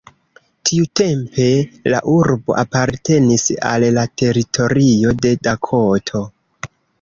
[0.67, 1.43] Tiutempe
[1.93, 6.25] la urbo apartenis al la teritorio de Dakoto.